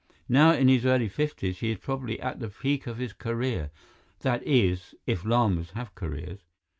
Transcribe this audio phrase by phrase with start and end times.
[0.27, 3.69] Now in his early fifties, he is probably at the peak of his career
[4.21, 6.39] that is, if Lamas have careers.